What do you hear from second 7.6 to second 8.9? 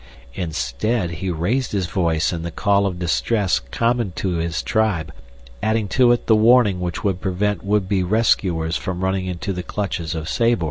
would be rescuers